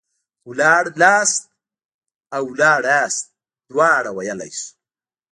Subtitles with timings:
[0.49, 1.41] ولاړلاست
[2.35, 3.23] او ولاړاست
[3.69, 4.69] دواړه ويلاى سو.